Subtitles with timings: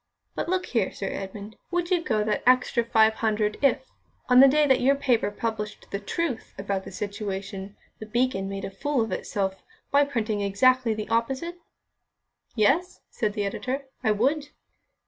[0.33, 3.85] But look here, Sir Edmund, would you go that extra five hundred if,
[4.29, 8.65] on the day that your paper published the truth about the situation, The Beacon made
[8.65, 9.61] a fool of itself
[9.91, 11.59] by printing exactly the opposite?"
[12.55, 14.47] "Yes," said the editor, "I would."